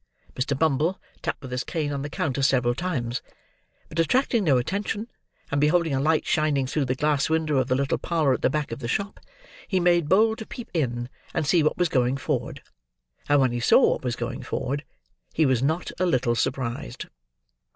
[0.33, 0.57] Mr.
[0.57, 3.21] Bumble tapped with his cane on the counter several times;
[3.87, 5.07] but, attracting no attention,
[5.51, 8.49] and beholding a light shining through the glass window of the little parlour at the
[8.49, 9.19] back of the shop,
[9.67, 12.63] he made bold to peep in and see what was going forward;
[13.29, 14.83] and when he saw what was going forward,
[15.35, 17.05] he was not a little surprised.